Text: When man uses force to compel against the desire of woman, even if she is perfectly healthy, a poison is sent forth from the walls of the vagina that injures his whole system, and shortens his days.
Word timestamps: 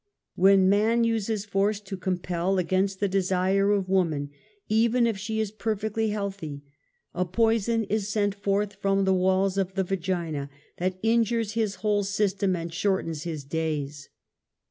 When 0.33 0.67
man 0.67 1.03
uses 1.03 1.45
force 1.45 1.79
to 1.81 1.95
compel 1.95 2.57
against 2.57 2.99
the 2.99 3.07
desire 3.07 3.69
of 3.71 3.87
woman, 3.87 4.31
even 4.67 5.05
if 5.05 5.15
she 5.19 5.39
is 5.39 5.51
perfectly 5.51 6.09
healthy, 6.09 6.63
a 7.13 7.23
poison 7.23 7.83
is 7.83 8.09
sent 8.09 8.33
forth 8.33 8.73
from 8.73 9.05
the 9.05 9.13
walls 9.13 9.59
of 9.59 9.75
the 9.75 9.83
vagina 9.83 10.49
that 10.77 10.97
injures 11.03 11.51
his 11.51 11.75
whole 11.85 12.03
system, 12.03 12.55
and 12.55 12.73
shortens 12.73 13.25
his 13.25 13.43
days. 13.43 14.09